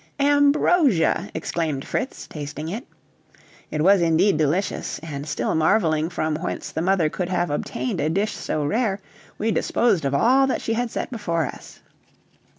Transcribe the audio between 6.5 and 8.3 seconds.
the mother could have obtained a